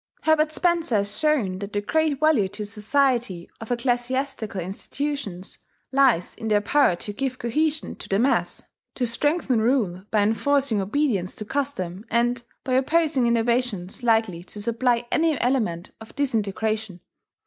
Herbert 0.23 0.51
Spencer 0.51 0.95
has 0.95 1.19
shown 1.19 1.59
that 1.59 1.73
the 1.73 1.81
great 1.81 2.19
value 2.19 2.47
to 2.47 2.65
society 2.65 3.47
of 3.59 3.71
ecclesiastical 3.71 4.59
institutions 4.59 5.59
lies 5.91 6.33
in 6.33 6.47
their 6.47 6.59
power 6.59 6.95
to 6.95 7.13
give 7.13 7.37
cohesion 7.37 7.95
to 7.97 8.09
the 8.09 8.17
mass, 8.17 8.63
to 8.95 9.05
strengthen 9.05 9.61
rule 9.61 10.03
by 10.09 10.23
enforcing 10.23 10.81
obedience 10.81 11.35
to 11.35 11.45
custom, 11.45 12.03
and 12.09 12.43
by 12.63 12.73
opposing 12.73 13.27
innovations 13.27 14.01
likely 14.01 14.43
to 14.45 14.59
supply 14.59 15.05
any 15.11 15.39
element 15.39 15.91
of 16.01 16.15
disintegration. 16.15 17.01